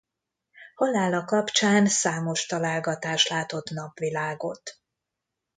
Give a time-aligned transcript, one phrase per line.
[0.75, 4.79] Halála kapcsán számos találgatás látott napvilágot.